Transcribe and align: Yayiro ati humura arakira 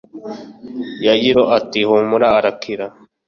Yayiro 1.05 1.43
ati 1.57 1.79
humura 1.87 2.27
arakira 2.37 2.85